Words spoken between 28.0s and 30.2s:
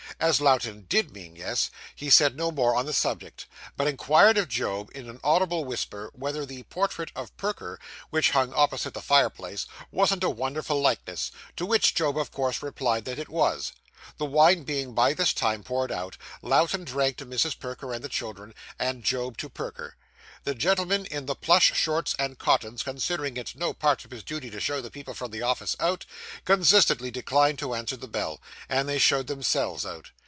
bell, and they showed themselves out.